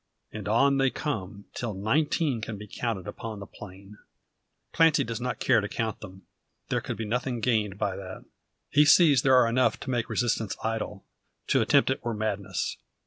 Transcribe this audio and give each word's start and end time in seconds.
And 0.31 0.47
on 0.47 0.79
they 0.79 0.89
come, 0.89 1.45
till 1.53 1.75
nineteen 1.75 2.41
can 2.41 2.57
be 2.57 2.65
counted 2.67 3.05
upon 3.07 3.39
the 3.39 3.45
plain. 3.45 3.99
Clancy 4.73 5.03
does 5.03 5.21
not 5.21 5.39
care 5.39 5.61
to 5.61 5.69
count 5.69 5.99
them. 5.99 6.23
There 6.69 6.81
could 6.81 6.97
be 6.97 7.05
nothing 7.05 7.39
gained 7.39 7.77
by 7.77 7.95
that. 7.95 8.25
He 8.71 8.83
sees 8.83 9.21
there 9.21 9.35
are 9.37 9.47
enough 9.47 9.79
to 9.81 9.91
make 9.91 10.09
resistance 10.09 10.57
idle. 10.63 11.05
To 11.49 11.61
attempt 11.61 11.91
it 11.91 12.03
were 12.03 12.15
madness. 12.15 12.77